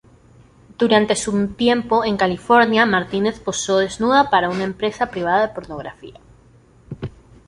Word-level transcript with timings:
Durante 0.79 1.15
su 1.15 1.49
tiempo 1.49 2.03
en 2.03 2.17
California, 2.17 2.87
Martínez 2.87 3.39
posó 3.39 3.77
desnuda 3.77 4.31
para 4.31 4.49
una 4.49 4.63
empresa 4.63 5.11
privada 5.11 5.45
de 5.49 5.53
pornografía. 5.53 6.19